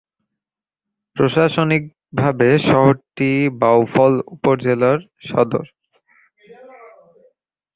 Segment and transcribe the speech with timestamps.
[1.17, 3.31] প্রশাসনিকভাবে শহরটি
[3.61, 4.99] বাউফল উপজেলার
[5.27, 5.65] সদর।